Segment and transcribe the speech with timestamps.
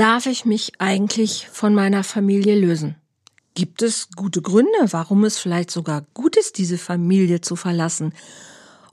[0.00, 2.96] darf ich mich eigentlich von meiner Familie lösen?
[3.54, 8.14] Gibt es gute Gründe, warum es vielleicht sogar gut ist, diese Familie zu verlassen?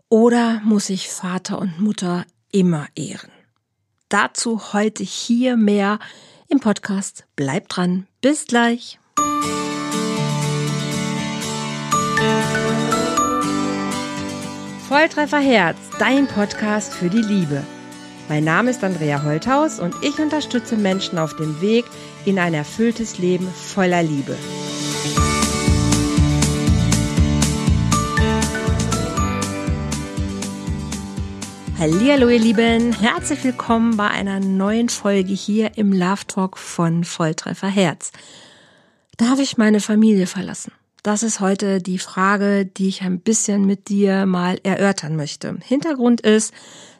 [0.09, 3.31] Oder muss ich Vater und Mutter immer ehren?
[4.09, 5.99] Dazu heute hier mehr
[6.49, 7.25] im Podcast.
[7.37, 8.05] Bleibt dran.
[8.19, 8.99] Bis gleich.
[14.89, 17.63] Volltreffer Herz, dein Podcast für die Liebe.
[18.29, 21.85] Mein Name ist Andrea Holthaus und ich unterstütze Menschen auf dem Weg
[22.25, 24.35] in ein erfülltes Leben voller Liebe.
[31.79, 37.69] Hallo ihr Lieben, herzlich willkommen bei einer neuen Folge hier im Love Talk von Volltreffer
[37.69, 38.11] Herz.
[39.15, 40.73] Darf ich meine Familie verlassen?
[41.03, 45.57] Das ist heute die Frage, die ich ein bisschen mit dir mal erörtern möchte.
[45.63, 46.53] Hintergrund ist,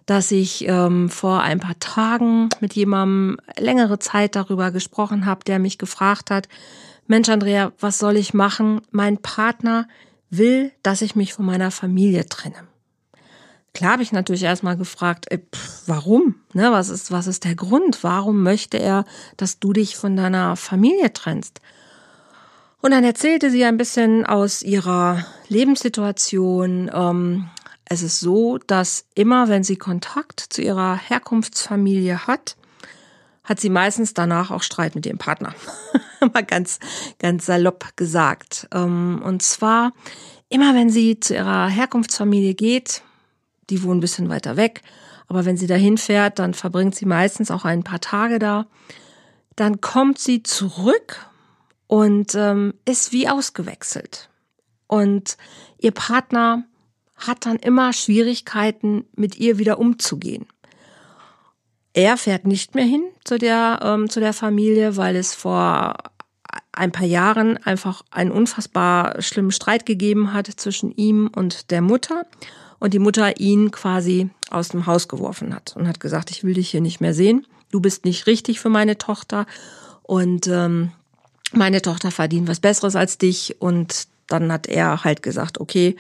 [0.06, 5.60] dass ich ähm, vor ein paar Tagen mit jemandem längere Zeit darüber gesprochen habe, der
[5.60, 6.48] mich gefragt hat,
[7.08, 8.82] Mensch Andrea, was soll ich machen?
[8.92, 9.88] Mein Partner
[10.30, 12.68] will, dass ich mich von meiner Familie trenne.
[13.74, 16.36] Klar habe ich natürlich erstmal gefragt, ey, pff, warum?
[16.54, 18.04] Ne, was ist, was ist der Grund?
[18.04, 19.06] Warum möchte er,
[19.38, 21.62] dass du dich von deiner Familie trennst?
[22.88, 27.50] Und dann erzählte sie ein bisschen aus ihrer Lebenssituation, ähm,
[27.84, 32.56] es ist so, dass immer, wenn sie Kontakt zu ihrer Herkunftsfamilie hat,
[33.44, 35.54] hat sie meistens danach auch Streit mit ihrem Partner.
[36.34, 36.80] Mal ganz,
[37.20, 38.70] ganz salopp gesagt.
[38.74, 39.92] Ähm, und zwar
[40.48, 43.02] immer, wenn sie zu ihrer Herkunftsfamilie geht,
[43.70, 44.82] die wohnen ein bisschen weiter weg,
[45.28, 48.66] aber wenn sie dahin fährt, dann verbringt sie meistens auch ein paar Tage da.
[49.58, 51.28] Dann kommt sie zurück
[51.88, 54.30] und ähm, ist wie ausgewechselt.
[54.88, 55.38] Und
[55.80, 56.64] ihr Partner
[57.16, 60.46] hat dann immer Schwierigkeiten, mit ihr wieder umzugehen.
[61.94, 65.96] Er fährt nicht mehr hin zu der, ähm, zu der Familie, weil es vor
[66.72, 72.26] ein paar Jahren einfach einen unfassbar schlimmen Streit gegeben hat zwischen ihm und der Mutter
[72.80, 76.54] und die Mutter ihn quasi aus dem Haus geworfen hat und hat gesagt, ich will
[76.54, 79.48] dich hier nicht mehr sehen, du bist nicht richtig für meine Tochter
[80.04, 80.92] und ähm,
[81.54, 85.96] meine Tochter verdient was Besseres als dich und dann hat er halt gesagt, okay,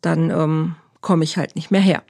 [0.00, 2.02] dann ähm, komme ich halt nicht mehr her.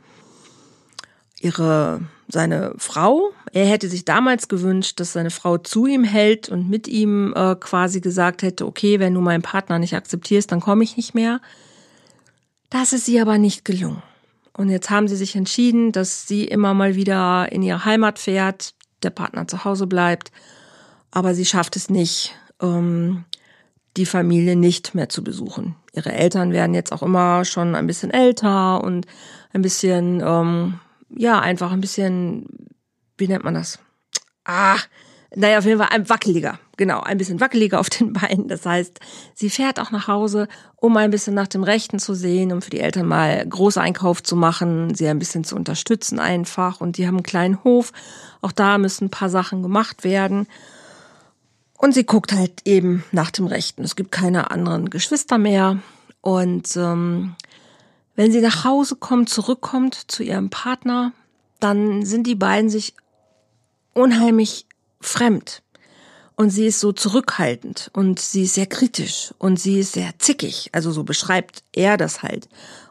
[1.41, 6.71] Ihre, seine Frau, er hätte sich damals gewünscht, dass seine Frau zu ihm hält und
[6.71, 10.85] mit ihm äh, quasi gesagt hätte, okay, wenn du meinen Partner nicht akzeptierst, dann komme
[10.85, 11.41] ich nicht mehr.
[12.71, 14.03] Das ist sie aber nicht gelungen.
[14.55, 18.75] Und jetzt haben sie sich entschieden, dass sie immer mal wieder in ihre Heimat fährt,
[19.03, 20.31] der Partner zu Hause bleibt,
[21.11, 23.25] aber sie schafft es nicht, ähm,
[23.97, 25.77] die Familie nicht mehr zu besuchen.
[25.93, 29.07] Ihre Eltern werden jetzt auch immer schon ein bisschen älter und
[29.53, 30.81] ein bisschen, ähm,
[31.15, 32.47] ja, einfach ein bisschen,
[33.19, 33.79] wie nennt man das?
[34.45, 34.79] Ah,
[35.35, 38.49] naja, auf jeden Fall ein wackeliger, genau, ein bisschen wackeliger auf den Beinen.
[38.49, 39.01] Das heißt,
[39.35, 40.47] sie fährt auch nach Hause,
[40.77, 44.37] um ein bisschen nach dem Rechten zu sehen, um für die Eltern mal Großeinkauf zu
[44.37, 46.81] machen, sie ein bisschen zu unterstützen einfach.
[46.81, 47.93] Und die haben einen kleinen Hof.
[48.43, 50.47] Auch da müssen ein paar Sachen gemacht werden.
[51.83, 53.83] Und sie guckt halt eben nach dem Rechten.
[53.83, 55.81] Es gibt keine anderen Geschwister mehr.
[56.21, 57.35] Und ähm,
[58.15, 61.11] wenn sie nach Hause kommt, zurückkommt zu ihrem Partner,
[61.59, 62.95] dann sind die beiden sich
[63.95, 64.67] unheimlich
[65.01, 65.65] fremd.
[66.37, 70.71] Und sie ist so zurückhaltend und sie ist sehr kritisch und sie ist sehr zickig.
[70.71, 72.49] Also so beschreibt er das halt.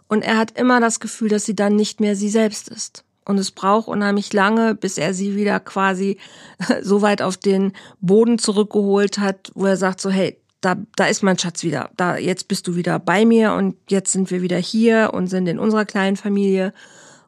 [0.09, 3.05] Und er hat immer das Gefühl, dass sie dann nicht mehr sie selbst ist.
[3.25, 6.17] Und es braucht unheimlich lange, bis er sie wieder quasi
[6.81, 11.23] so weit auf den Boden zurückgeholt hat, wo er sagt so, hey, da, da ist
[11.23, 11.89] mein Schatz wieder.
[11.97, 15.47] Da, jetzt bist du wieder bei mir und jetzt sind wir wieder hier und sind
[15.47, 16.73] in unserer kleinen Familie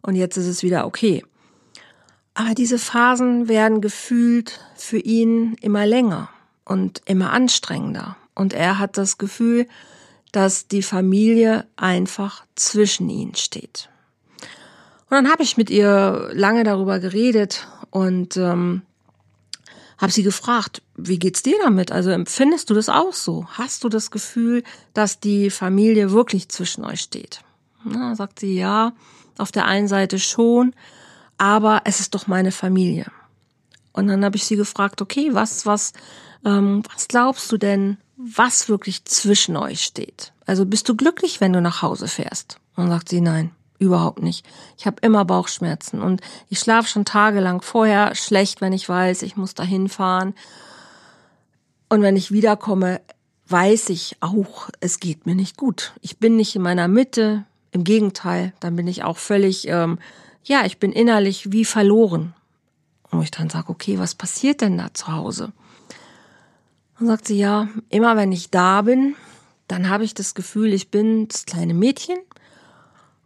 [0.02, 1.24] und jetzt ist es wieder okay.
[2.36, 6.30] Aber diese Phasen werden gefühlt für ihn immer länger
[6.66, 8.18] und immer anstrengender.
[8.36, 9.68] Und er hat das Gefühl,
[10.32, 13.90] dass die Familie einfach zwischen ihnen steht.
[15.14, 18.82] Und dann habe ich mit ihr lange darüber geredet und ähm,
[20.00, 21.92] habe sie gefragt, wie geht's dir damit?
[21.92, 23.46] Also empfindest du das auch so?
[23.52, 24.64] Hast du das Gefühl,
[24.96, 27.42] dass die Familie wirklich zwischen euch steht?
[27.84, 28.94] Na, sagt sie ja,
[29.38, 30.74] auf der einen Seite schon,
[31.38, 33.06] aber es ist doch meine Familie.
[33.92, 35.94] Und dann habe ich sie gefragt, okay, was, was,
[36.44, 40.34] ähm, was glaubst du denn, was wirklich zwischen euch steht?
[40.48, 42.58] Also bist du glücklich, wenn du nach Hause fährst?
[42.76, 43.52] Und sagt sie, nein.
[43.84, 44.46] Überhaupt nicht.
[44.78, 49.36] Ich habe immer Bauchschmerzen und ich schlafe schon tagelang vorher schlecht, wenn ich weiß, ich
[49.36, 50.34] muss dahin fahren.
[51.90, 53.02] Und wenn ich wiederkomme,
[53.48, 55.92] weiß ich auch, es geht mir nicht gut.
[56.00, 57.44] Ich bin nicht in meiner Mitte.
[57.72, 60.00] Im Gegenteil, dann bin ich auch völlig, ähm,
[60.46, 62.34] ja, ich bin innerlich wie verloren.
[63.12, 65.52] Wo ich dann sage, okay, was passiert denn da zu Hause?
[66.98, 69.18] Dann sagt sie, ja, immer wenn ich da bin,
[69.68, 72.20] dann habe ich das Gefühl, ich bin das kleine Mädchen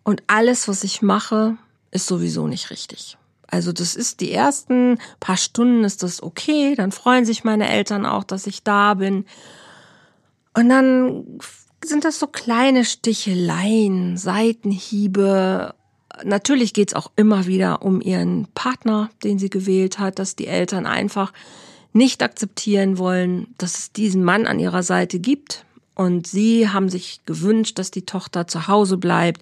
[0.08, 1.58] und alles, was ich mache,
[1.92, 3.18] ist sowieso nicht richtig.
[3.46, 8.06] Also das ist die ersten paar Stunden ist das okay, dann freuen sich meine Eltern
[8.06, 9.26] auch, dass ich da bin.
[10.54, 11.40] Und dann
[11.84, 15.76] sind das so kleine Sticheleien, Seitenhiebe.
[16.24, 20.86] Natürlich geht's auch immer wieder um ihren Partner, den sie gewählt hat, dass die Eltern
[20.86, 21.34] einfach
[21.92, 25.66] nicht akzeptieren wollen, dass es diesen Mann an ihrer Seite gibt,
[25.98, 29.42] und sie haben sich gewünscht, dass die Tochter zu Hause bleibt,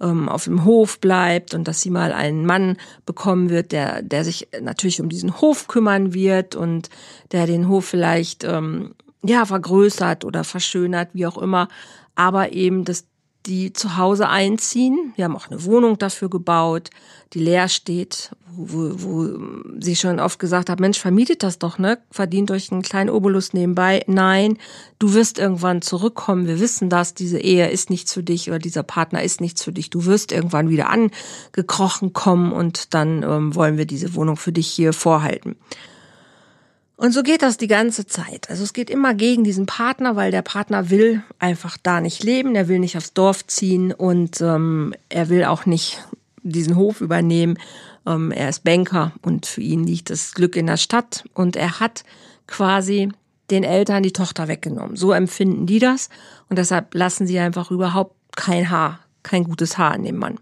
[0.00, 2.76] ähm, auf dem Hof bleibt und dass sie mal einen Mann
[3.06, 6.90] bekommen wird, der, der sich natürlich um diesen Hof kümmern wird und
[7.32, 8.94] der den Hof vielleicht ähm,
[9.24, 11.66] ja vergrößert oder verschönert, wie auch immer.
[12.14, 13.06] Aber eben, dass
[13.46, 15.12] die zu Hause einziehen.
[15.16, 16.90] Wir haben auch eine Wohnung dafür gebaut,
[17.32, 19.38] die leer steht, wo, wo
[19.78, 21.98] sie schon oft gesagt hat, Mensch, vermietet das doch, ne?
[22.10, 24.02] Verdient euch einen kleinen Obolus nebenbei.
[24.06, 24.58] Nein,
[24.98, 26.46] du wirst irgendwann zurückkommen.
[26.46, 29.72] Wir wissen das, diese Ehe ist nichts für dich oder dieser Partner ist nichts für
[29.72, 29.90] dich.
[29.90, 34.68] Du wirst irgendwann wieder angekrochen kommen und dann ähm, wollen wir diese Wohnung für dich
[34.68, 35.56] hier vorhalten.
[36.96, 38.48] Und so geht das die ganze Zeit.
[38.48, 42.54] Also es geht immer gegen diesen Partner, weil der Partner will einfach da nicht leben,
[42.54, 46.02] er will nicht aufs Dorf ziehen und ähm, er will auch nicht
[46.42, 47.58] diesen Hof übernehmen.
[48.06, 51.80] Ähm, er ist Banker und für ihn liegt das Glück in der Stadt und er
[51.80, 52.04] hat
[52.46, 53.10] quasi
[53.50, 54.96] den Eltern die Tochter weggenommen.
[54.96, 56.08] So empfinden die das
[56.48, 60.38] und deshalb lassen sie einfach überhaupt kein Haar, kein gutes Haar an dem Mann.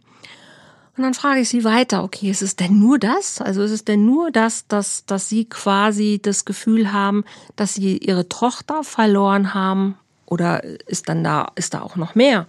[0.96, 3.40] Und dann frage ich sie weiter, okay, ist es denn nur das?
[3.40, 7.24] Also ist es denn nur das, dass, dass sie quasi das Gefühl haben,
[7.56, 9.98] dass sie ihre Tochter verloren haben?
[10.26, 12.46] Oder ist dann da, ist da auch noch mehr?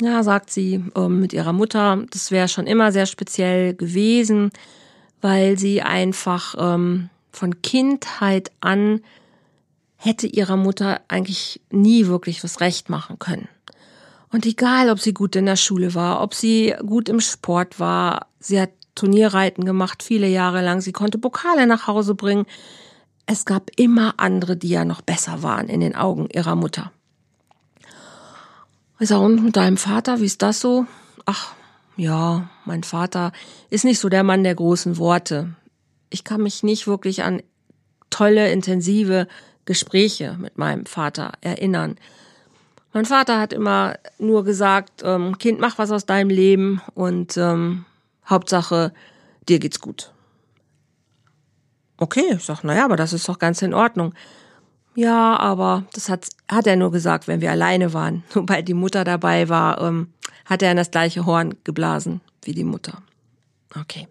[0.00, 4.50] Ja, sagt sie ähm, mit ihrer Mutter, das wäre schon immer sehr speziell gewesen,
[5.20, 9.02] weil sie einfach ähm, von Kindheit an
[9.96, 13.48] hätte ihrer Mutter eigentlich nie wirklich was recht machen können.
[14.32, 18.28] Und egal, ob sie gut in der Schule war, ob sie gut im Sport war,
[18.38, 22.46] sie hat Turnierreiten gemacht, viele Jahre lang, sie konnte Pokale nach Hause bringen.
[23.26, 26.92] Es gab immer andere, die ja noch besser waren in den Augen ihrer Mutter.
[28.98, 30.86] Ich sage, und mit deinem Vater, wie ist das so?
[31.24, 31.54] Ach,
[31.96, 33.32] ja, mein Vater
[33.70, 35.54] ist nicht so der Mann der großen Worte.
[36.10, 37.42] Ich kann mich nicht wirklich an
[38.10, 39.26] tolle, intensive
[39.64, 41.96] Gespräche mit meinem Vater erinnern.
[42.92, 47.84] Mein Vater hat immer nur gesagt, ähm, Kind, mach was aus deinem Leben und ähm,
[48.28, 48.92] Hauptsache,
[49.48, 50.12] dir geht's gut.
[51.96, 54.14] Okay, ich sag, naja, aber das ist doch ganz in Ordnung.
[54.94, 58.24] Ja, aber das hat, hat er nur gesagt, wenn wir alleine waren.
[58.30, 60.12] Sobald die Mutter dabei war, ähm,
[60.44, 63.02] hat er in das gleiche Horn geblasen wie die Mutter.
[63.78, 64.08] Okay.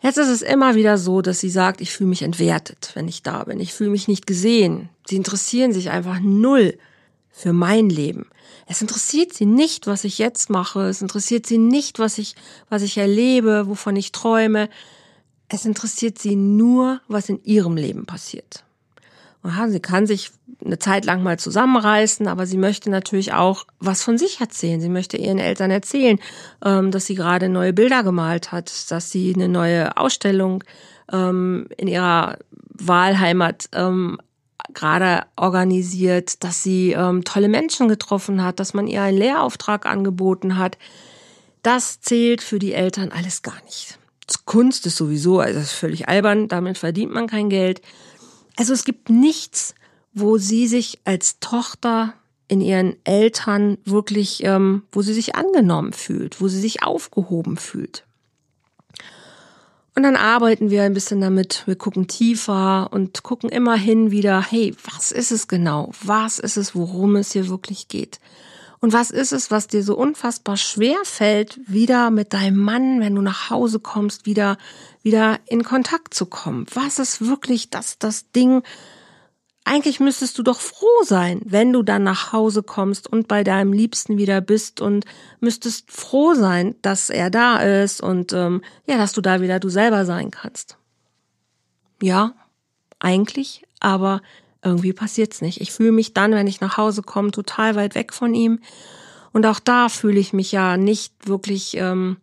[0.00, 3.24] Jetzt ist es immer wieder so, dass sie sagt, ich fühle mich entwertet, wenn ich
[3.24, 3.58] da bin.
[3.58, 4.90] Ich fühle mich nicht gesehen.
[5.08, 6.78] Sie interessieren sich einfach null
[7.38, 8.26] für mein Leben.
[8.66, 10.88] Es interessiert sie nicht, was ich jetzt mache.
[10.88, 12.34] Es interessiert sie nicht, was ich,
[12.68, 14.68] was ich erlebe, wovon ich träume.
[15.48, 18.64] Es interessiert sie nur, was in ihrem Leben passiert.
[19.44, 20.32] Aha, sie kann sich
[20.64, 24.80] eine Zeit lang mal zusammenreißen, aber sie möchte natürlich auch was von sich erzählen.
[24.80, 26.18] Sie möchte ihren Eltern erzählen,
[26.64, 30.64] ähm, dass sie gerade neue Bilder gemalt hat, dass sie eine neue Ausstellung
[31.12, 32.38] ähm, in ihrer
[32.80, 34.18] Wahlheimat ähm,
[34.78, 40.56] gerade organisiert, dass sie ähm, tolle Menschen getroffen hat, dass man ihr einen Lehrauftrag angeboten
[40.56, 40.78] hat.
[41.62, 43.98] Das zählt für die Eltern alles gar nicht.
[44.44, 47.82] Kunst ist sowieso, also ist völlig albern, damit verdient man kein Geld.
[48.56, 49.74] Also es gibt nichts,
[50.12, 52.14] wo sie sich als Tochter
[52.46, 58.04] in ihren Eltern wirklich, ähm, wo sie sich angenommen fühlt, wo sie sich aufgehoben fühlt.
[59.98, 61.64] Und dann arbeiten wir ein bisschen damit.
[61.66, 65.90] Wir gucken tiefer und gucken immerhin wieder, hey, was ist es genau?
[66.04, 68.20] Was ist es, worum es hier wirklich geht?
[68.78, 73.16] Und was ist es, was dir so unfassbar schwer fällt, wieder mit deinem Mann, wenn
[73.16, 74.56] du nach Hause kommst, wieder,
[75.02, 76.66] wieder in Kontakt zu kommen?
[76.72, 78.62] Was ist wirklich das, das Ding,
[79.68, 83.72] eigentlich müsstest du doch froh sein, wenn du dann nach Hause kommst und bei deinem
[83.72, 85.04] Liebsten wieder bist und
[85.40, 89.68] müsstest froh sein, dass er da ist und ähm, ja, dass du da wieder du
[89.68, 90.76] selber sein kannst.
[92.00, 92.32] Ja,
[92.98, 94.22] eigentlich, aber
[94.62, 95.60] irgendwie passiert's nicht.
[95.60, 98.60] Ich fühle mich dann, wenn ich nach Hause komme, total weit weg von ihm.
[99.32, 102.16] Und auch da fühle ich mich ja nicht wirklich ähm,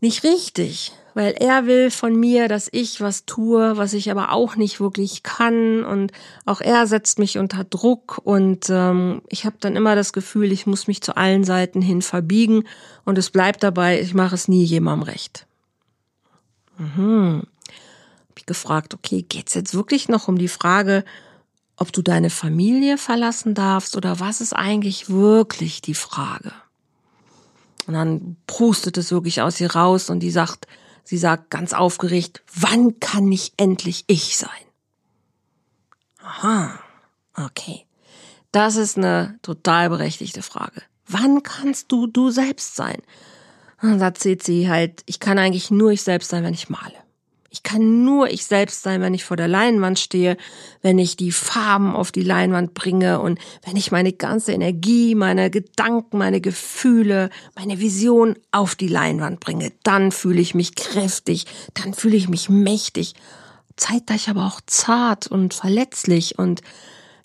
[0.00, 4.54] nicht richtig weil er will von mir, dass ich was tue, was ich aber auch
[4.56, 6.12] nicht wirklich kann und
[6.44, 10.66] auch er setzt mich unter Druck und ähm, ich habe dann immer das Gefühl, ich
[10.66, 12.64] muss mich zu allen Seiten hin verbiegen
[13.06, 15.46] und es bleibt dabei, ich mache es nie jemandem recht.
[16.76, 17.44] Mhm.
[18.28, 21.02] Hab ich gefragt, okay, geht's jetzt wirklich noch um die Frage,
[21.78, 26.52] ob du deine Familie verlassen darfst oder was ist eigentlich wirklich die Frage?
[27.86, 30.66] Und dann prustet es wirklich aus ihr raus und die sagt,
[31.04, 34.50] sie sagt ganz aufgeregt, wann kann ich endlich ich sein?
[36.18, 36.78] Aha,
[37.34, 37.86] okay.
[38.50, 40.82] Das ist eine total berechtigte Frage.
[41.06, 43.00] Wann kannst du du selbst sein?
[43.80, 47.05] Und dann erzählt sie halt, ich kann eigentlich nur ich selbst sein, wenn ich male.
[47.56, 50.36] Ich kann nur ich selbst sein, wenn ich vor der Leinwand stehe,
[50.82, 55.48] wenn ich die Farben auf die Leinwand bringe und wenn ich meine ganze Energie, meine
[55.48, 59.72] Gedanken, meine Gefühle, meine Vision auf die Leinwand bringe.
[59.84, 63.14] Dann fühle ich mich kräftig, dann fühle ich mich mächtig,
[63.74, 66.60] zeitgleich aber auch zart und verletzlich und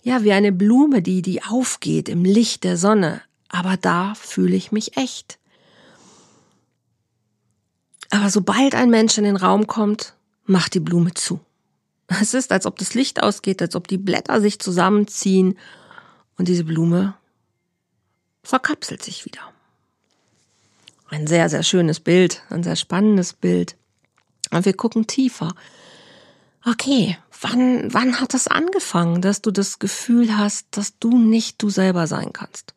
[0.02, 3.22] ja, wie eine Blume, die, die aufgeht im Licht der Sonne.
[3.50, 5.40] Aber da fühle ich mich echt.
[8.12, 11.40] Aber sobald ein Mensch in den Raum kommt, macht die Blume zu.
[12.08, 15.58] Es ist, als ob das Licht ausgeht, als ob die Blätter sich zusammenziehen
[16.38, 17.16] und diese Blume
[18.44, 19.42] verkapselt sich wieder.
[21.10, 23.76] Ein sehr, sehr schönes Bild, ein sehr spannendes Bild.
[24.52, 25.54] Und wir gucken tiefer.
[26.66, 31.70] Okay, wann, wann hat das angefangen, dass du das Gefühl hast, dass du nicht du
[31.70, 32.74] selber sein kannst?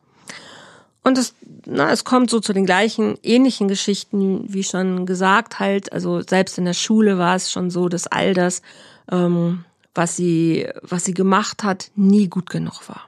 [1.05, 1.35] Und es,
[1.67, 6.57] na, es kommt so zu den gleichen ähnlichen Geschichten, wie schon gesagt, halt, also selbst
[6.57, 8.63] in der Schule war es schon so, dass all das,
[9.11, 13.07] ähm, was sie, was sie gemacht hat, nie gut genug war.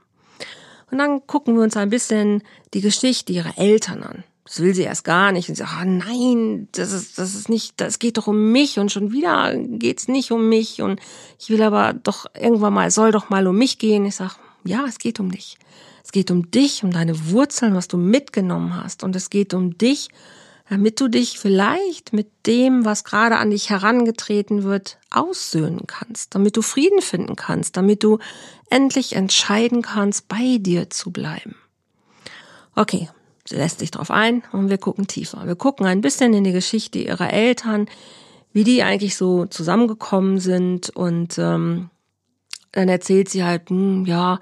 [0.91, 2.43] Und dann gucken wir uns ein bisschen
[2.75, 4.23] die Geschichte ihrer Eltern an.
[4.43, 5.49] Das will sie erst gar nicht.
[5.49, 8.77] Und sie sagt, oh nein, das ist, das ist nicht, das geht doch um mich
[8.77, 10.99] und schon wieder geht's nicht um mich und
[11.39, 14.05] ich will aber doch irgendwann mal, soll doch mal um mich gehen.
[14.05, 15.57] Ich sag, ja, es geht um dich.
[16.07, 19.03] Es geht um dich, um deine Wurzeln, was du mitgenommen hast.
[19.03, 20.07] Und es geht um dich,
[20.69, 26.55] damit du dich vielleicht mit dem, was gerade an dich herangetreten wird, aussöhnen kannst, damit
[26.55, 28.19] du Frieden finden kannst, damit du
[28.69, 31.57] endlich entscheiden kannst, bei dir zu bleiben.
[32.73, 33.09] Okay,
[33.43, 35.45] sie lässt sich drauf ein und wir gucken tiefer.
[35.45, 37.89] Wir gucken ein bisschen in die Geschichte ihrer Eltern,
[38.53, 41.89] wie die eigentlich so zusammengekommen sind und ähm,
[42.71, 44.39] dann erzählt sie halt, hm, ja,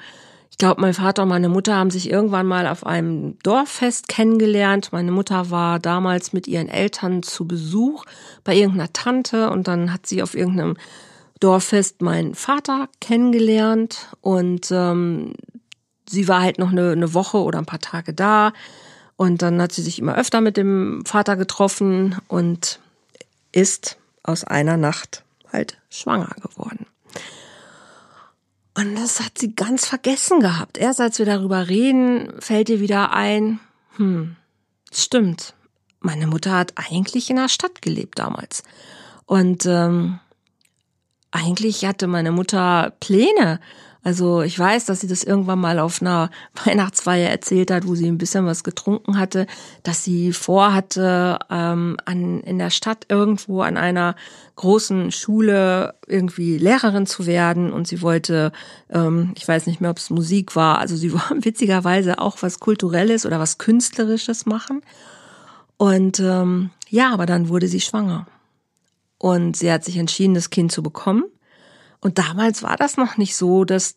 [0.55, 4.93] ich glaube, mein Vater und meine Mutter haben sich irgendwann mal auf einem Dorffest kennengelernt.
[4.93, 8.05] Meine Mutter war damals mit ihren Eltern zu Besuch
[8.45, 10.77] bei irgendeiner Tante und dann hat sie auf irgendeinem
[11.41, 15.33] Dorffest meinen Vater kennengelernt und ähm,
[16.07, 18.53] sie war halt noch eine, eine Woche oder ein paar Tage da
[19.17, 22.79] und dann hat sie sich immer öfter mit dem Vater getroffen und
[23.51, 26.85] ist aus einer Nacht halt schwanger geworden.
[28.77, 30.77] Und das hat sie ganz vergessen gehabt.
[30.77, 33.59] Erst als wir darüber reden, fällt ihr wieder ein,
[33.95, 34.35] hm,
[34.91, 35.53] stimmt.
[36.01, 38.63] Meine Mutter hat eigentlich in der Stadt gelebt damals.
[39.25, 40.19] Und ähm,
[41.31, 43.59] eigentlich hatte meine Mutter Pläne,
[44.05, 46.29] also ich weiß, dass sie das irgendwann mal auf einer
[46.63, 49.47] Weihnachtsfeier erzählt hat, wo sie ein bisschen was getrunken hatte,
[49.81, 54.15] dass sie vorhatte, ähm, an, in der Stadt irgendwo an einer
[54.57, 58.51] großen Schule irgendwie Lehrerin zu werden und sie wollte,
[58.91, 62.59] ähm, ich weiß nicht mehr, ob es Musik war, also sie wollte witzigerweise auch was
[62.59, 64.83] Kulturelles oder was Künstlerisches machen.
[65.77, 68.27] Und ähm, ja, aber dann wurde sie schwanger.
[69.17, 71.23] Und sie hat sich entschieden, das Kind zu bekommen.
[72.05, 73.95] Und damals war das noch nicht so, dass,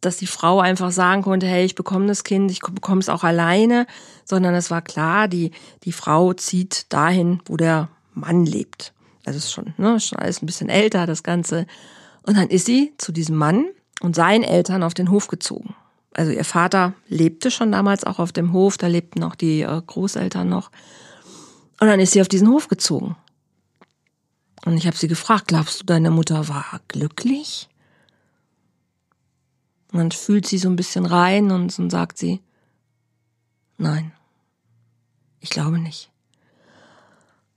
[0.00, 3.24] dass die Frau einfach sagen konnte, hey, ich bekomme das Kind, ich bekomme es auch
[3.24, 3.88] alleine,
[4.24, 5.50] sondern es war klar, die,
[5.82, 8.94] die Frau zieht dahin, wo der Mann lebt.
[9.26, 11.66] Also ist schon, ne, schon alles ein bisschen älter, das Ganze.
[12.22, 13.66] Und dann ist sie zu diesem Mann
[14.00, 15.74] und seinen Eltern auf den Hof gezogen.
[16.14, 19.82] Also ihr Vater lebte schon damals auch auf dem Hof, da lebten auch die äh,
[19.84, 20.70] Großeltern noch.
[21.80, 23.16] Und dann ist sie auf diesen Hof gezogen.
[24.64, 27.68] Und ich habe sie gefragt, glaubst du, deine Mutter war glücklich?
[29.92, 32.40] Und dann fühlt sie so ein bisschen rein und, und sagt sie,
[33.78, 34.12] nein,
[35.40, 36.10] ich glaube nicht.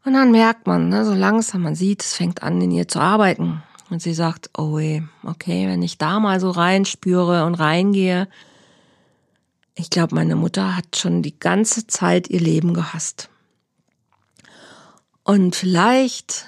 [0.06, 3.00] Und dann merkt man, ne, so langsam, man sieht, es fängt an, in ihr zu
[3.00, 3.62] arbeiten.
[3.90, 8.28] Und sie sagt, oh ey, okay, wenn ich da mal so reinspüre und reingehe,
[9.76, 13.30] ich glaube, meine Mutter hat schon die ganze Zeit ihr Leben gehasst.
[15.24, 16.46] Und vielleicht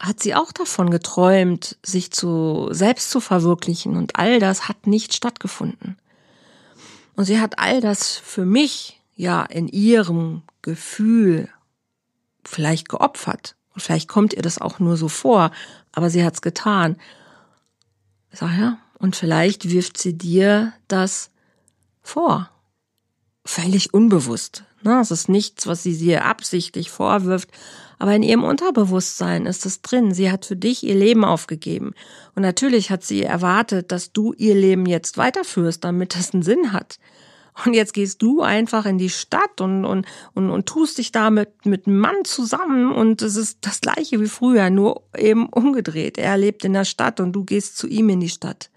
[0.00, 5.14] hat sie auch davon geträumt, sich zu selbst zu verwirklichen und all das hat nicht
[5.14, 5.98] stattgefunden.
[7.16, 11.50] Und sie hat all das für mich ja in ihrem Gefühl
[12.44, 13.56] vielleicht geopfert.
[13.74, 15.50] Und vielleicht kommt ihr das auch nur so vor,
[15.92, 16.96] aber sie hat's getan.
[18.32, 21.30] Ich sag ja, und vielleicht wirft sie dir das
[22.02, 22.48] vor.
[23.44, 24.64] Völlig unbewusst.
[24.82, 24.98] Ne?
[25.00, 27.50] Es ist nichts, was sie dir absichtlich vorwirft,
[28.00, 30.14] Aber in ihrem Unterbewusstsein ist es drin.
[30.14, 31.92] Sie hat für dich ihr Leben aufgegeben.
[32.34, 36.72] Und natürlich hat sie erwartet, dass du ihr Leben jetzt weiterführst, damit es einen Sinn
[36.72, 36.98] hat.
[37.66, 41.28] Und jetzt gehst du einfach in die Stadt und, und, und, und tust dich da
[41.28, 46.16] mit, mit einem Mann zusammen und es ist das gleiche wie früher, nur eben umgedreht.
[46.16, 48.70] Er lebt in der Stadt und du gehst zu ihm in die Stadt.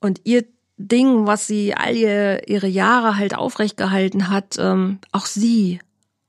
[0.00, 0.44] Und ihr
[0.78, 5.80] Ding, was sie all ihr, ihre Jahre halt aufrecht gehalten hat, ähm, auch sie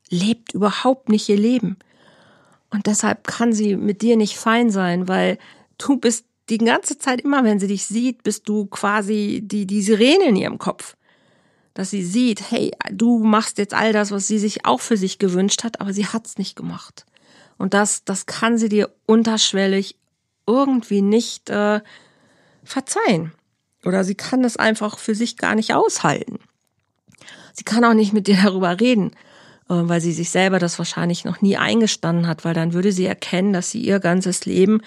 [0.10, 1.78] lebt überhaupt nicht ihr Leben.
[2.70, 5.38] Und deshalb kann sie mit dir nicht fein sein, weil
[5.78, 9.82] du bist die ganze Zeit immer, wenn sie dich sieht, bist du quasi die, die
[9.82, 10.96] Sirene in ihrem Kopf
[11.80, 15.18] dass sie sieht, hey, du machst jetzt all das, was sie sich auch für sich
[15.18, 17.06] gewünscht hat, aber sie hat's nicht gemacht.
[17.58, 19.96] Und das, das kann sie dir unterschwellig
[20.46, 21.80] irgendwie nicht äh,
[22.66, 23.32] verzeihen.
[23.86, 26.40] Oder sie kann das einfach für sich gar nicht aushalten.
[27.54, 29.12] Sie kann auch nicht mit dir darüber reden,
[29.76, 33.54] weil sie sich selber das wahrscheinlich noch nie eingestanden hat, weil dann würde sie erkennen,
[33.54, 34.82] dass sie ihr ganzes Leben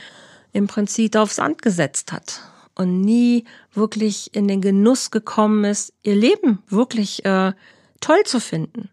[0.53, 2.41] im Prinzip auf Sand gesetzt hat
[2.75, 7.53] und nie wirklich in den Genuss gekommen ist, ihr Leben wirklich äh,
[8.01, 8.91] toll zu finden.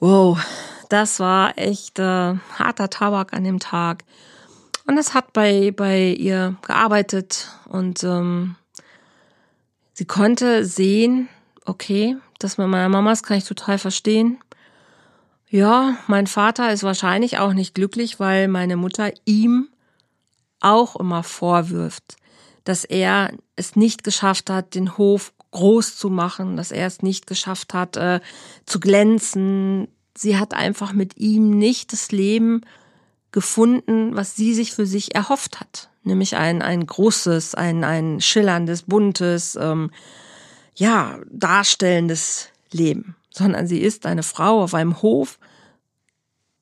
[0.00, 0.38] Wow,
[0.88, 2.02] das war echt äh,
[2.58, 4.04] harter Tabak an dem Tag.
[4.86, 8.56] Und es hat bei, bei ihr gearbeitet und ähm,
[9.94, 11.28] sie konnte sehen,
[11.64, 14.38] okay, das mit meiner Mama, das kann ich total verstehen.
[15.48, 19.68] Ja, mein Vater ist wahrscheinlich auch nicht glücklich, weil meine Mutter ihm
[20.60, 22.16] auch immer vorwirft,
[22.64, 27.26] dass er es nicht geschafft hat, den Hof groß zu machen, dass er es nicht
[27.26, 28.20] geschafft hat, äh,
[28.66, 29.88] zu glänzen.
[30.16, 32.62] Sie hat einfach mit ihm nicht das Leben
[33.30, 35.90] gefunden, was sie sich für sich erhofft hat.
[36.02, 39.90] Nämlich ein, ein großes, ein, ein schillerndes, buntes, ähm,
[40.74, 43.16] ja, darstellendes Leben.
[43.30, 45.38] Sondern sie ist eine Frau auf einem Hof,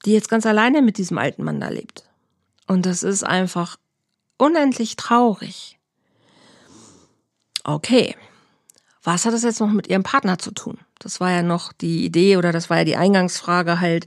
[0.05, 2.09] die jetzt ganz alleine mit diesem alten Mann da lebt.
[2.67, 3.77] Und das ist einfach
[4.39, 5.79] unendlich traurig.
[7.65, 8.17] Okay,
[9.03, 10.79] was hat das jetzt noch mit ihrem Partner zu tun?
[10.99, 14.07] Das war ja noch die Idee oder das war ja die Eingangsfrage halt,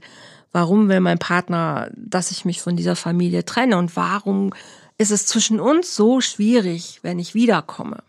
[0.52, 4.54] warum will mein Partner, dass ich mich von dieser Familie trenne und warum
[4.98, 8.02] ist es zwischen uns so schwierig, wenn ich wiederkomme?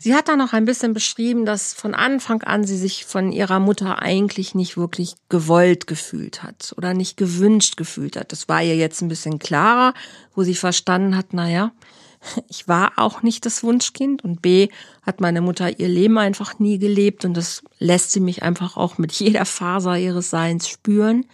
[0.00, 3.58] Sie hat da noch ein bisschen beschrieben, dass von Anfang an sie sich von ihrer
[3.58, 8.30] Mutter eigentlich nicht wirklich gewollt gefühlt hat oder nicht gewünscht gefühlt hat.
[8.30, 9.94] Das war ihr jetzt ein bisschen klarer,
[10.36, 11.72] wo sie verstanden hat, naja,
[12.48, 14.68] ich war auch nicht das Wunschkind und B
[15.02, 18.98] hat meine Mutter ihr Leben einfach nie gelebt und das lässt sie mich einfach auch
[18.98, 21.26] mit jeder Faser ihres Seins spüren.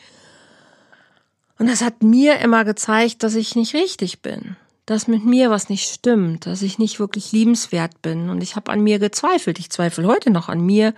[1.58, 5.68] Und das hat mir immer gezeigt, dass ich nicht richtig bin dass mit mir was
[5.68, 8.28] nicht stimmt, dass ich nicht wirklich liebenswert bin.
[8.28, 9.58] Und ich habe an mir gezweifelt.
[9.58, 10.94] Ich zweifle heute noch an mir,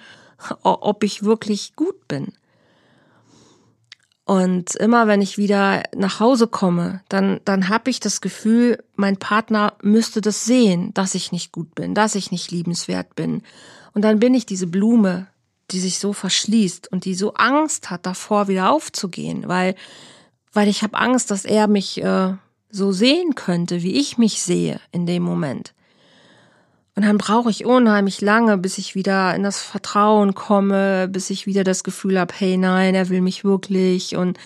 [0.63, 2.33] ob ich wirklich gut bin.
[4.25, 9.19] Und immer wenn ich wieder nach Hause komme, dann, dann habe ich das Gefühl, mein
[9.19, 13.43] Partner müsste das sehen, dass ich nicht gut bin, dass ich nicht liebenswert bin.
[13.95, 15.29] Und dann bin ich diese Blume,
[15.71, 19.77] die sich so verschließt und die so Angst hat, davor wieder aufzugehen, weil,
[20.53, 22.35] weil ich habe Angst, dass er mich äh,
[22.77, 25.75] so sehen könnte, wie ich mich sehe in dem Moment.
[26.97, 31.47] Und dann brauche ich unheimlich lange, bis ich wieder in das Vertrauen komme, bis ich
[31.47, 34.39] wieder das Gefühl habe, hey nein, er will mich wirklich und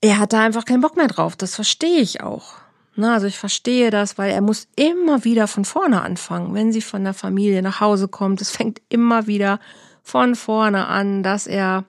[0.00, 1.34] er hat da einfach keinen Bock mehr drauf.
[1.34, 2.54] Das verstehe ich auch.
[2.94, 6.80] Na, also ich verstehe das, weil er muss immer wieder von vorne anfangen, wenn sie
[6.80, 8.40] von der Familie nach Hause kommt.
[8.40, 9.58] Es fängt immer wieder
[10.02, 11.84] von vorne an, dass er,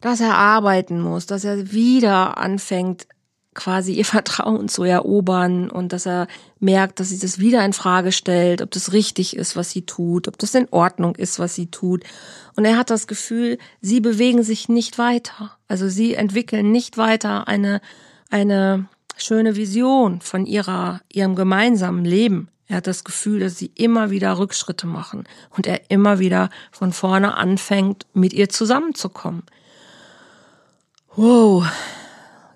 [0.00, 3.06] dass er arbeiten muss, dass er wieder anfängt,
[3.54, 6.26] quasi ihr Vertrauen zu erobern und dass er
[6.60, 10.28] merkt, dass sie das wieder in Frage stellt, ob das richtig ist, was sie tut,
[10.28, 12.04] ob das in Ordnung ist, was sie tut.
[12.56, 15.56] Und er hat das Gefühl, sie bewegen sich nicht weiter.
[15.68, 17.80] Also sie entwickeln nicht weiter eine,
[18.30, 18.86] eine
[19.16, 22.48] schöne Vision von ihrer, ihrem gemeinsamen Leben.
[22.66, 26.92] Er hat das Gefühl, dass sie immer wieder Rückschritte machen und er immer wieder von
[26.92, 29.42] vorne anfängt, mit ihr zusammenzukommen.
[31.14, 31.64] Wow,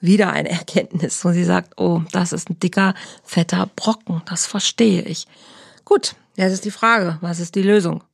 [0.00, 5.02] wieder eine Erkenntnis, wo sie sagt, oh, das ist ein dicker, fetter Brocken, das verstehe
[5.02, 5.26] ich.
[5.84, 8.04] Gut, jetzt ist die Frage, was ist die Lösung?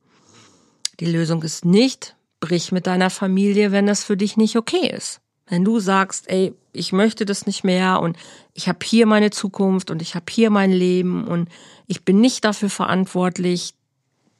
[0.99, 5.19] Die Lösung ist nicht, brich mit deiner Familie, wenn das für dich nicht okay ist.
[5.47, 8.17] Wenn du sagst, ey, ich möchte das nicht mehr und
[8.53, 11.49] ich habe hier meine Zukunft und ich habe hier mein Leben und
[11.87, 13.75] ich bin nicht dafür verantwortlich,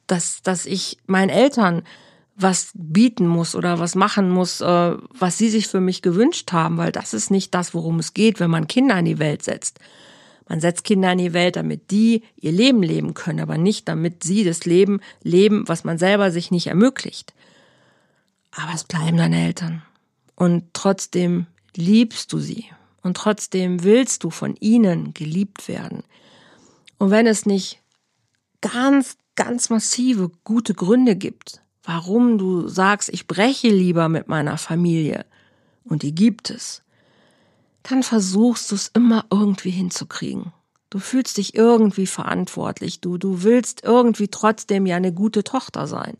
[0.06, 1.82] dass, dass ich meinen Eltern
[2.36, 6.76] was bieten muss oder was machen muss, äh, was sie sich für mich gewünscht haben,
[6.76, 9.80] weil das ist nicht das, worum es geht, wenn man Kinder in die Welt setzt.
[10.48, 14.22] Man setzt Kinder in die Welt, damit die ihr Leben leben können, aber nicht damit
[14.22, 17.34] sie das Leben leben, was man selber sich nicht ermöglicht.
[18.52, 19.82] Aber es bleiben deine Eltern.
[20.34, 22.66] Und trotzdem liebst du sie.
[23.02, 26.04] Und trotzdem willst du von ihnen geliebt werden.
[26.98, 27.80] Und wenn es nicht
[28.60, 35.24] ganz, ganz massive gute Gründe gibt, warum du sagst, ich breche lieber mit meiner Familie,
[35.88, 36.82] und die gibt es,
[37.84, 40.52] dann versuchst du es immer irgendwie hinzukriegen.
[40.90, 43.00] Du fühlst dich irgendwie verantwortlich.
[43.00, 46.16] Du, du willst irgendwie trotzdem ja eine gute Tochter sein.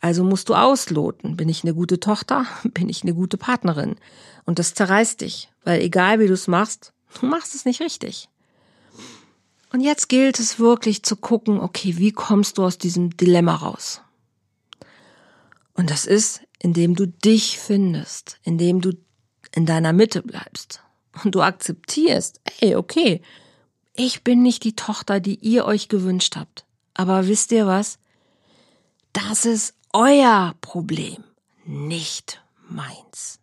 [0.00, 1.36] Also musst du ausloten.
[1.36, 2.46] Bin ich eine gute Tochter?
[2.64, 3.96] Bin ich eine gute Partnerin?
[4.44, 8.28] Und das zerreißt dich, weil egal wie du es machst, du machst es nicht richtig.
[9.72, 14.03] Und jetzt gilt es wirklich zu gucken, okay, wie kommst du aus diesem Dilemma raus?
[15.74, 18.92] Und das ist, indem du dich findest, indem du
[19.54, 20.80] in deiner Mitte bleibst
[21.22, 23.20] und du akzeptierst, ey, okay,
[23.94, 26.64] ich bin nicht die Tochter, die ihr euch gewünscht habt.
[26.94, 27.98] Aber wisst ihr was?
[29.12, 31.22] Das ist euer Problem,
[31.64, 33.38] nicht meins.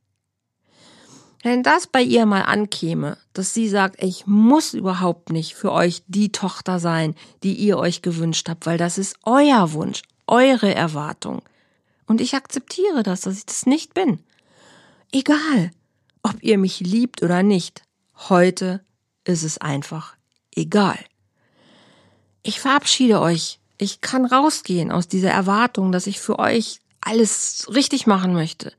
[1.44, 6.04] Wenn das bei ihr mal ankäme, dass sie sagt, ich muss überhaupt nicht für euch
[6.08, 11.42] die Tochter sein, die ihr euch gewünscht habt, weil das ist euer Wunsch, eure Erwartung.
[12.12, 14.20] Und ich akzeptiere das, dass ich das nicht bin.
[15.14, 15.72] Egal,
[16.24, 17.84] ob ihr mich liebt oder nicht.
[18.28, 18.84] Heute
[19.24, 20.18] ist es einfach
[20.54, 21.00] egal.
[22.44, 23.62] Ich verabschiede euch.
[23.78, 28.74] Ich kann rausgehen aus dieser Erwartung, dass ich für euch alles richtig machen möchte.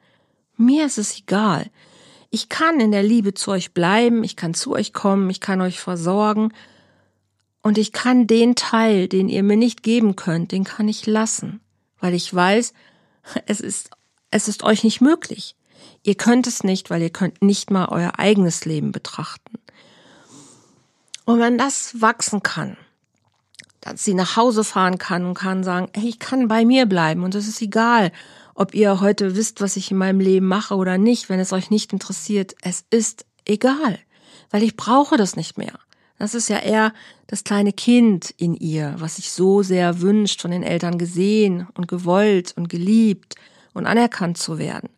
[0.59, 1.71] Mir ist es egal.
[2.29, 5.63] Ich kann in der Liebe zu euch bleiben, ich kann zu euch kommen, ich kann
[5.63, 6.53] euch versorgen
[7.63, 11.63] und ich kann den Teil, den ihr mir nicht geben könnt, den kann ich lassen,
[11.99, 12.75] weil ich weiß,
[13.47, 13.91] es ist,
[14.31, 15.57] es ist euch nicht möglich.
[16.03, 19.59] Ihr könnt es nicht, weil ihr könnt nicht mal euer eigenes Leben betrachten.
[21.25, 22.77] Und wenn das wachsen kann,
[23.81, 27.25] dass sie nach Hause fahren kann und kann sagen, hey, ich kann bei mir bleiben
[27.25, 28.13] und es ist egal,
[28.55, 31.71] ob ihr heute wisst, was ich in meinem Leben mache oder nicht, wenn es euch
[31.71, 33.99] nicht interessiert, es ist egal,
[34.51, 35.79] weil ich brauche das nicht mehr.
[36.23, 36.93] Das ist ja eher
[37.27, 41.89] das kleine Kind in ihr, was sich so sehr wünscht, von den Eltern gesehen und
[41.89, 43.35] gewollt und geliebt
[43.75, 44.89] und anerkannt zu werden.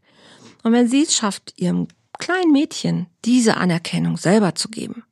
[0.65, 5.03] Und wenn sie es schafft, ihrem kleinen Mädchen diese Anerkennung selber zu geben,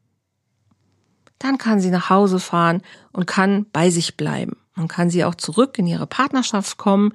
[1.38, 4.58] dann kann sie nach Hause fahren und kann bei sich bleiben.
[4.76, 7.14] Und kann sie auch zurück in ihre Partnerschaft kommen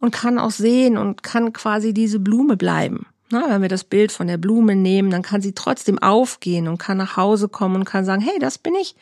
[0.00, 3.04] und kann auch sehen und kann quasi diese Blume bleiben.
[3.30, 6.78] Na, wenn wir das Bild von der Blume nehmen, dann kann sie trotzdem aufgehen und
[6.78, 8.94] kann nach Hause kommen und kann sagen, hey, das bin ich,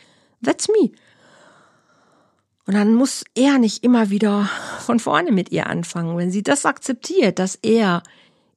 [0.43, 0.91] that's me.
[2.67, 6.65] Und dann muss er nicht immer wieder von vorne mit ihr anfangen, wenn sie das
[6.65, 8.03] akzeptiert, dass er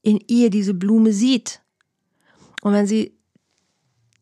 [0.03, 1.61] in ihr diese Blume sieht.
[2.61, 3.15] Und wenn sie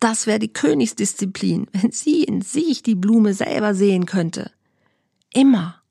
[0.04, 4.52] das wäre die Königsdisziplin, wenn sie in sich die Blume selber sehen könnte.
[5.34, 5.82] Immer.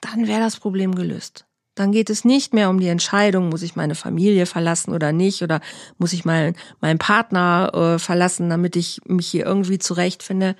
[0.00, 1.46] Dann wäre das Problem gelöst.
[1.76, 5.42] Dann geht es nicht mehr um die Entscheidung, muss ich meine Familie verlassen oder nicht,
[5.42, 5.60] oder
[5.98, 10.56] muss ich meinen, meinen Partner äh, verlassen, damit ich mich hier irgendwie zurechtfinde.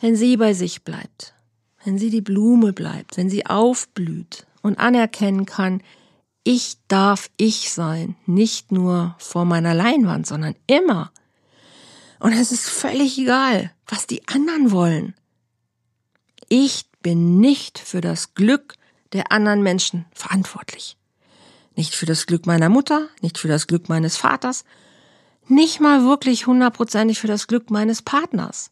[0.00, 1.34] Wenn sie bei sich bleibt,
[1.84, 5.82] wenn sie die Blume bleibt, wenn sie aufblüht und anerkennen kann,
[6.44, 11.10] ich darf ich sein, nicht nur vor meiner Leinwand, sondern immer.
[12.20, 15.14] Und es ist völlig egal, was die anderen wollen.
[16.48, 18.74] Ich bin nicht für das Glück
[19.14, 20.96] der anderen Menschen verantwortlich.
[21.76, 24.64] Nicht für das Glück meiner Mutter, nicht für das Glück meines Vaters,
[25.48, 28.70] nicht mal wirklich hundertprozentig für das Glück meines Partners.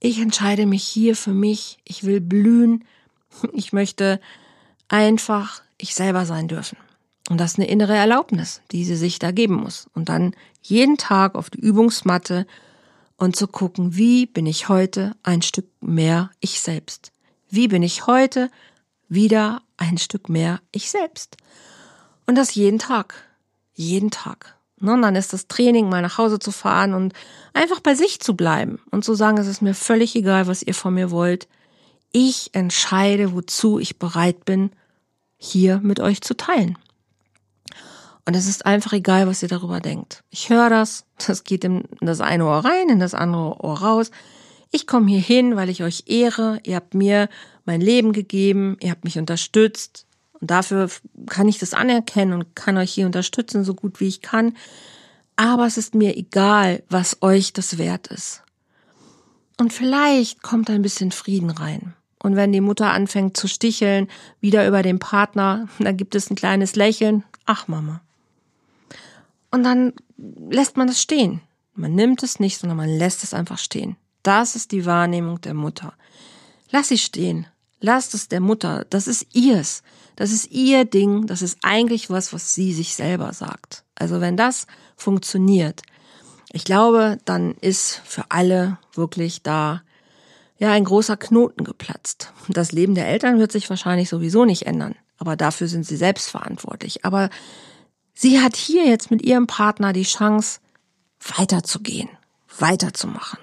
[0.00, 2.84] Ich entscheide mich hier für mich, ich will blühen,
[3.52, 4.20] ich möchte
[4.88, 6.76] einfach ich selber sein dürfen.
[7.30, 9.88] Und das ist eine innere Erlaubnis, die sie sich da geben muss.
[9.94, 12.46] Und dann jeden Tag auf die Übungsmatte
[13.16, 17.12] und zu gucken, wie bin ich heute ein Stück mehr ich selbst?
[17.48, 18.50] Wie bin ich heute
[19.12, 21.36] wieder ein Stück mehr ich selbst?
[22.26, 23.14] Und das jeden Tag.
[23.74, 24.56] Jeden Tag.
[24.80, 27.12] Ne, und dann ist das Training, mal nach Hause zu fahren und
[27.54, 30.74] einfach bei sich zu bleiben und zu sagen, es ist mir völlig egal, was ihr
[30.74, 31.46] von mir wollt.
[32.10, 34.70] Ich entscheide, wozu ich bereit bin,
[35.36, 36.76] hier mit euch zu teilen.
[38.26, 40.22] Und es ist einfach egal, was ihr darüber denkt.
[40.30, 44.10] Ich höre das, das geht in das eine Ohr rein, in das andere Ohr raus.
[44.70, 46.58] Ich komme hier hin, weil ich euch ehre.
[46.64, 47.28] Ihr habt mir
[47.64, 50.06] mein Leben gegeben, ihr habt mich unterstützt.
[50.40, 50.90] Und dafür
[51.26, 54.56] kann ich das anerkennen und kann euch hier unterstützen, so gut wie ich kann.
[55.36, 58.42] Aber es ist mir egal, was euch das wert ist.
[59.58, 61.94] Und vielleicht kommt ein bisschen Frieden rein.
[62.18, 64.08] Und wenn die Mutter anfängt zu sticheln,
[64.40, 67.24] wieder über den Partner, dann gibt es ein kleines Lächeln.
[67.46, 68.00] Ach, Mama.
[69.50, 69.92] Und dann
[70.50, 71.40] lässt man es stehen.
[71.74, 73.96] Man nimmt es nicht, sondern man lässt es einfach stehen.
[74.22, 75.94] Das ist die Wahrnehmung der Mutter.
[76.72, 77.46] Lass sie stehen.
[77.80, 78.86] Lasst es der Mutter.
[78.90, 79.82] Das ist ihrs.
[80.16, 81.26] Das ist ihr Ding.
[81.26, 83.84] Das ist eigentlich was, was sie sich selber sagt.
[83.94, 85.82] Also wenn das funktioniert,
[86.52, 89.82] ich glaube, dann ist für alle wirklich da
[90.58, 92.32] ja ein großer Knoten geplatzt.
[92.48, 96.30] Das Leben der Eltern wird sich wahrscheinlich sowieso nicht ändern, aber dafür sind sie selbst
[96.30, 97.04] verantwortlich.
[97.04, 97.30] Aber
[98.14, 100.60] sie hat hier jetzt mit ihrem Partner die Chance,
[101.36, 102.08] weiterzugehen,
[102.58, 103.38] weiterzumachen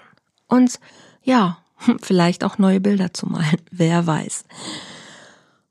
[0.47, 0.79] und
[1.23, 1.58] ja,
[2.01, 4.45] vielleicht auch neue Bilder zu malen, wer weiß.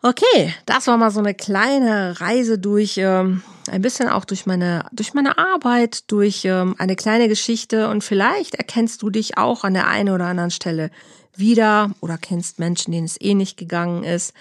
[0.00, 4.86] Okay, das war mal so eine kleine Reise durch ähm, ein bisschen auch durch meine
[4.92, 9.74] durch meine Arbeit, durch ähm, eine kleine Geschichte und vielleicht erkennst du dich auch an
[9.74, 10.90] der einen oder anderen Stelle
[11.34, 14.34] wieder oder kennst Menschen, denen es eh gegangen ist.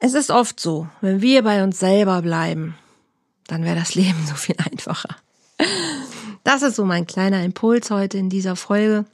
[0.00, 2.76] Es ist oft so, wenn wir bei uns selber bleiben,
[3.46, 5.16] dann wäre das Leben so viel einfacher.
[6.44, 9.06] Das ist so mein kleiner Impuls heute in dieser Folge.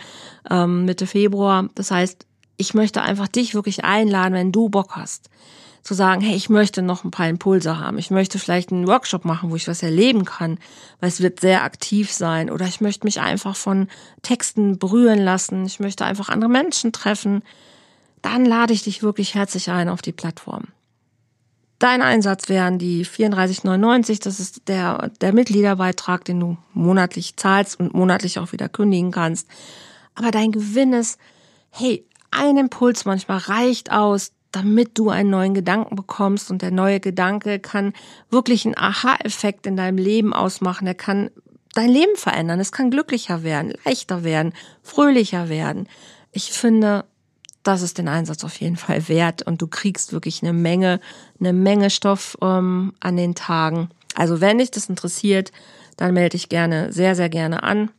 [0.50, 1.68] ähm, Mitte Februar.
[1.76, 5.30] Das heißt, ich möchte einfach dich wirklich einladen, wenn du Bock hast,
[5.84, 7.96] zu sagen, hey, ich möchte noch ein paar Impulse haben.
[7.96, 10.58] Ich möchte vielleicht einen Workshop machen, wo ich was erleben kann,
[10.98, 12.50] weil es wird sehr aktiv sein.
[12.50, 13.86] Oder ich möchte mich einfach von
[14.22, 15.64] Texten berühren lassen.
[15.64, 17.44] Ich möchte einfach andere Menschen treffen.
[18.20, 20.64] Dann lade ich dich wirklich herzlich ein auf die Plattform.
[21.82, 24.22] Dein Einsatz wären die 34,99.
[24.22, 29.48] Das ist der, der Mitgliederbeitrag, den du monatlich zahlst und monatlich auch wieder kündigen kannst.
[30.14, 31.18] Aber dein Gewinn ist,
[31.70, 37.00] hey, ein Impuls manchmal reicht aus, damit du einen neuen Gedanken bekommst und der neue
[37.00, 37.94] Gedanke kann
[38.30, 40.86] wirklich einen Aha-Effekt in deinem Leben ausmachen.
[40.86, 41.30] Er kann
[41.74, 42.60] dein Leben verändern.
[42.60, 44.52] Es kann glücklicher werden, leichter werden,
[44.84, 45.88] fröhlicher werden.
[46.30, 47.06] Ich finde,
[47.62, 51.00] das ist den Einsatz auf jeden Fall wert und du kriegst wirklich eine Menge,
[51.38, 53.88] eine Menge Stoff ähm, an den Tagen.
[54.14, 55.52] Also wenn dich das interessiert,
[55.96, 57.90] dann melde dich gerne, sehr, sehr gerne an.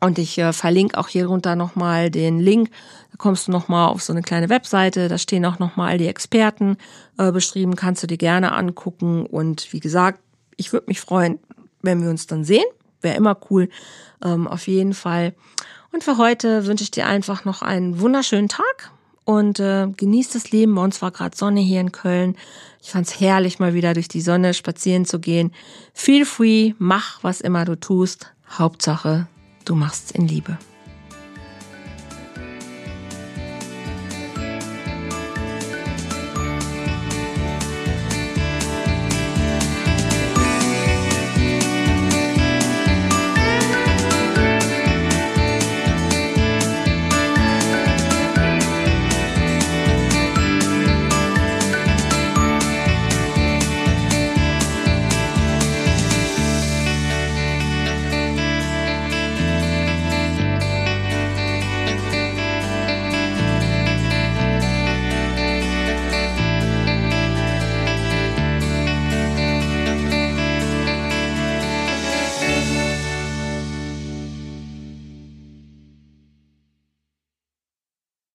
[0.00, 2.70] Und ich äh, verlinke auch hier runter nochmal den Link.
[3.12, 5.06] Da kommst du nochmal auf so eine kleine Webseite.
[5.08, 6.76] Da stehen auch nochmal die Experten
[7.18, 7.76] äh, beschrieben.
[7.76, 9.24] Kannst du dir gerne angucken.
[9.24, 10.18] Und wie gesagt,
[10.56, 11.38] ich würde mich freuen,
[11.82, 12.64] wenn wir uns dann sehen.
[13.00, 13.68] Wäre immer cool.
[14.24, 15.34] Ähm, auf jeden Fall.
[15.92, 18.90] Und für heute wünsche ich dir einfach noch einen wunderschönen Tag
[19.24, 20.74] und äh, genieß das Leben.
[20.74, 22.36] Bei uns war gerade Sonne hier in Köln.
[22.82, 25.52] Ich fand's herrlich, mal wieder durch die Sonne spazieren zu gehen.
[25.92, 28.32] Feel free, mach was immer du tust.
[28.50, 29.28] Hauptsache,
[29.64, 30.58] du machst in Liebe.